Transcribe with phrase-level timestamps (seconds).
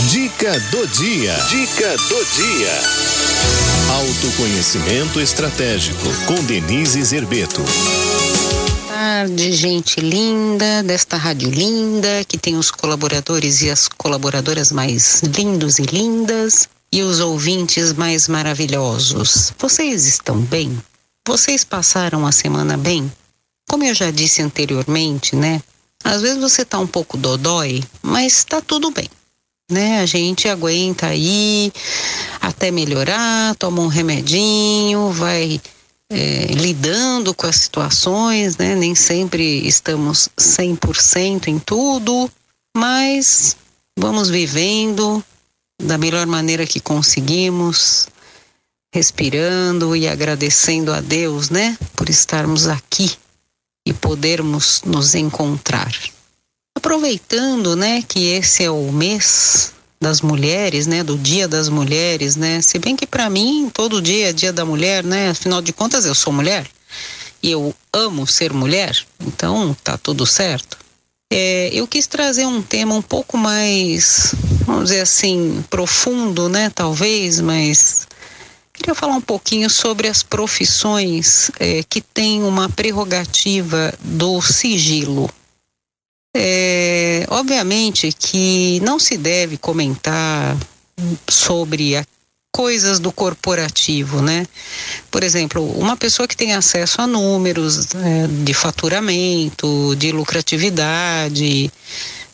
[0.00, 1.36] Dica do dia.
[1.50, 2.80] Dica do dia.
[3.90, 7.60] Autoconhecimento estratégico com Denise Zerbeto.
[8.88, 15.78] Tarde, gente linda desta rádio linda, que tem os colaboradores e as colaboradoras mais lindos
[15.78, 19.52] e lindas e os ouvintes mais maravilhosos.
[19.58, 20.82] Vocês estão bem?
[21.28, 23.12] Vocês passaram a semana bem?
[23.68, 25.62] Como eu já disse anteriormente, né?
[26.02, 29.08] Às vezes você tá um pouco dodói, mas tá tudo bem
[29.72, 30.00] né?
[30.00, 31.72] A gente aguenta aí
[32.40, 35.60] até melhorar, toma um remedinho, vai
[36.10, 38.74] é, lidando com as situações, né?
[38.74, 42.30] Nem sempre estamos 100% em tudo,
[42.76, 43.56] mas
[43.98, 45.24] vamos vivendo
[45.82, 48.08] da melhor maneira que conseguimos,
[48.94, 51.76] respirando e agradecendo a Deus, né?
[51.96, 53.10] Por estarmos aqui
[53.86, 55.92] e podermos nos encontrar.
[56.82, 62.60] Aproveitando, né, que esse é o mês das mulheres, né, do Dia das Mulheres, né?
[62.60, 65.30] Se bem que para mim todo dia é Dia da Mulher, né?
[65.30, 66.66] Afinal de contas eu sou mulher
[67.40, 70.76] e eu amo ser mulher, então tá tudo certo.
[71.32, 74.34] É, eu quis trazer um tema um pouco mais,
[74.66, 76.68] vamos dizer assim, profundo, né?
[76.68, 78.08] Talvez, mas
[78.72, 85.30] queria falar um pouquinho sobre as profissões é, que têm uma prerrogativa do sigilo.
[86.34, 90.56] É, obviamente que não se deve comentar
[91.28, 92.06] sobre a
[92.52, 94.46] coisas do corporativo, né?
[95.10, 101.72] Por exemplo, uma pessoa que tem acesso a números é, de faturamento, de lucratividade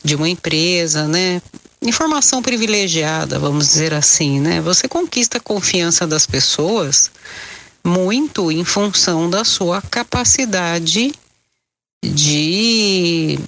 [0.03, 1.41] de uma empresa, né?
[1.81, 4.61] Informação privilegiada, vamos dizer assim, né?
[4.61, 7.11] Você conquista a confiança das pessoas
[7.85, 11.13] muito em função da sua capacidade
[12.05, 13.39] de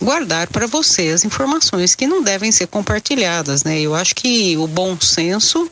[0.00, 3.80] guardar para você as informações que não devem ser compartilhadas, né?
[3.80, 5.70] Eu acho que o bom senso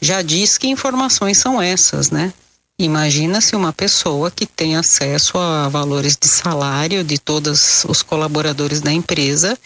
[0.00, 2.32] já diz que informações são essas, né?
[2.78, 8.80] Imagina se uma pessoa que tem acesso a valores de salário de todos os colaboradores
[8.80, 9.56] da empresa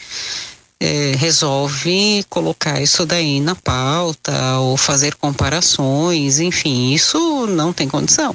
[0.78, 8.34] é, resolve colocar isso daí na pauta ou fazer comparações, enfim, isso não tem condição.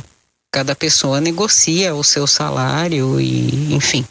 [0.52, 4.06] Cada pessoa negocia o seu salário e, enfim,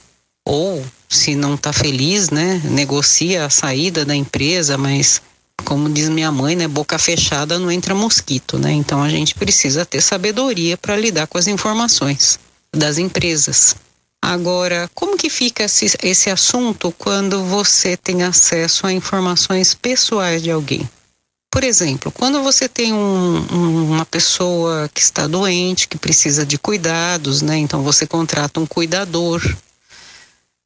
[0.51, 5.23] ou se não está feliz, né, negocia a saída da empresa, mas
[5.65, 8.73] como diz minha mãe, né, boca fechada não entra mosquito, né?
[8.73, 12.37] Então a gente precisa ter sabedoria para lidar com as informações
[12.75, 13.77] das empresas.
[14.21, 20.51] Agora, como que fica esse, esse assunto quando você tem acesso a informações pessoais de
[20.51, 20.89] alguém?
[21.49, 26.59] Por exemplo, quando você tem um, um, uma pessoa que está doente, que precisa de
[26.59, 27.57] cuidados, né?
[27.57, 29.41] Então você contrata um cuidador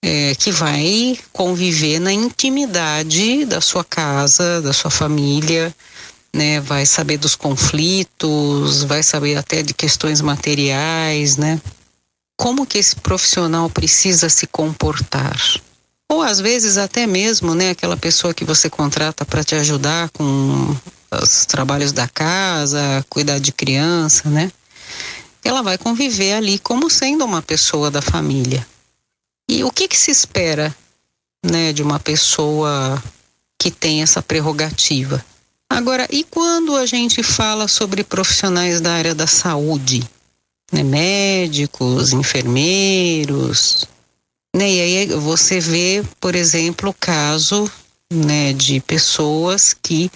[0.07, 5.75] é, que vai conviver na intimidade da sua casa, da sua família,
[6.31, 6.61] né?
[6.61, 11.59] Vai saber dos conflitos, vai saber até de questões materiais, né?
[12.37, 15.41] Como que esse profissional precisa se comportar?
[16.13, 20.77] Ou às vezes até mesmo, né, aquela pessoa que você contrata para te ajudar com
[21.23, 24.53] os trabalhos da casa, cuidar de criança, né?
[25.43, 28.67] Ela vai conviver ali como sendo uma pessoa da família.
[29.49, 30.75] E o que, que se espera
[31.45, 33.03] né, de uma pessoa
[33.59, 35.25] que tem essa prerrogativa?
[35.69, 40.03] Agora, e quando a gente fala sobre profissionais da área da saúde?
[40.73, 43.87] Né, médicos, enfermeiros,
[44.57, 47.71] né, e aí você vê, por exemplo, o caso
[48.13, 50.11] né, de pessoas que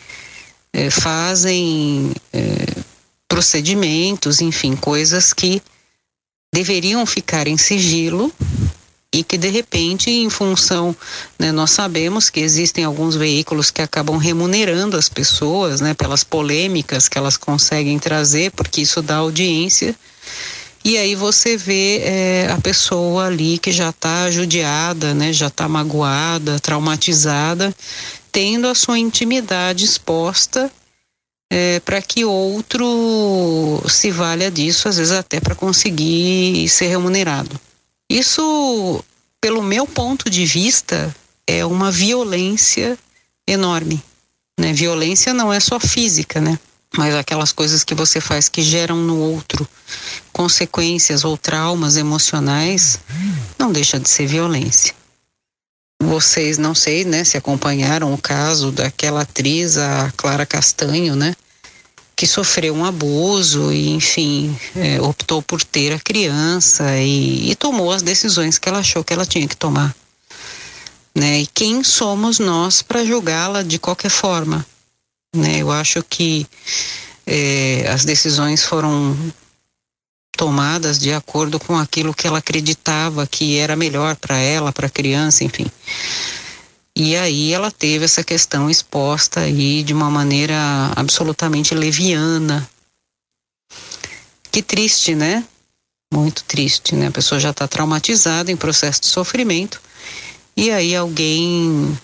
[0.72, 2.82] eh, fazem eh,
[3.28, 5.62] procedimentos, enfim, coisas que
[6.52, 8.32] deveriam ficar em sigilo
[9.14, 10.94] e que de repente, em função,
[11.38, 17.08] né, nós sabemos que existem alguns veículos que acabam remunerando as pessoas, né, pelas polêmicas
[17.08, 19.96] que elas conseguem trazer, porque isso dá audiência.
[20.84, 25.66] E aí você vê é, a pessoa ali que já está judiada, né, já está
[25.68, 27.74] magoada, traumatizada,
[28.30, 30.70] tendo a sua intimidade exposta
[31.50, 37.58] é, para que outro se valha disso, às vezes até para conseguir ser remunerado.
[38.10, 39.04] Isso,
[39.40, 41.14] pelo meu ponto de vista,
[41.46, 42.98] é uma violência
[43.46, 44.02] enorme.
[44.58, 44.72] Né?
[44.72, 46.58] Violência não é só física, né?
[46.96, 49.68] Mas aquelas coisas que você faz que geram no outro
[50.32, 53.00] consequências ou traumas emocionais,
[53.58, 54.94] não deixa de ser violência.
[56.00, 61.34] Vocês não sei, né, se acompanharam o caso daquela atriz, a Clara Castanho, né?
[62.18, 67.92] Que sofreu um abuso e, enfim, é, optou por ter a criança e, e, tomou
[67.92, 69.94] as decisões que ela achou que ela tinha que tomar.
[71.14, 71.42] né?
[71.42, 74.66] E quem somos nós para julgá-la de qualquer forma,
[75.32, 75.58] né?
[75.58, 76.44] Eu acho que
[77.24, 79.16] é, as decisões foram
[80.36, 84.90] tomadas de acordo com aquilo que ela acreditava que era melhor para ela, para a
[84.90, 85.66] criança, enfim.
[87.00, 90.56] E aí ela teve essa questão exposta aí de uma maneira
[90.96, 92.68] absolutamente leviana.
[94.50, 95.46] Que triste, né?
[96.12, 97.06] Muito triste, né?
[97.06, 99.80] A pessoa já está traumatizada em processo de sofrimento
[100.56, 101.96] e aí alguém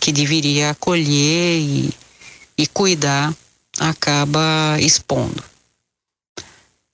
[0.00, 1.94] que deveria acolher e,
[2.58, 3.32] e cuidar
[3.78, 5.44] acaba expondo.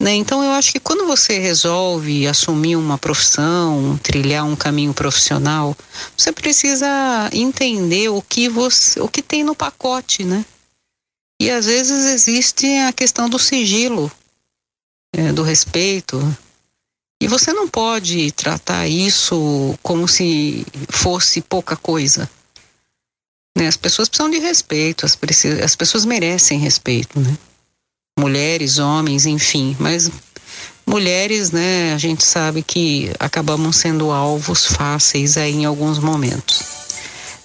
[0.00, 0.14] Né?
[0.14, 5.76] Então eu acho que quando você resolve assumir uma profissão, trilhar um caminho profissional,
[6.16, 6.86] você precisa
[7.32, 10.44] entender o que você, o que tem no pacote, né?
[11.40, 14.10] E às vezes existe a questão do sigilo,
[15.12, 16.20] é, do respeito.
[17.20, 22.30] E você não pode tratar isso como se fosse pouca coisa.
[23.56, 23.66] Né?
[23.66, 25.18] As pessoas precisam de respeito, as,
[25.64, 27.36] as pessoas merecem respeito, né?
[28.18, 30.10] Mulheres, homens, enfim, mas
[30.84, 36.62] mulheres, né, a gente sabe que acabamos sendo alvos fáceis aí em alguns momentos.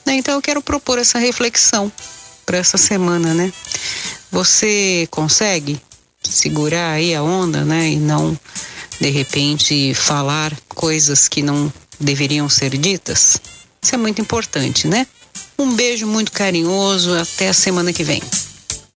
[0.05, 1.91] Né, então eu quero propor essa reflexão
[2.45, 3.53] para essa semana, né?
[4.31, 5.79] Você consegue
[6.23, 8.37] segurar aí a onda, né, e não
[8.99, 13.37] de repente falar coisas que não deveriam ser ditas?
[13.81, 15.05] Isso é muito importante, né?
[15.57, 18.21] Um beijo muito carinhoso, até a semana que vem.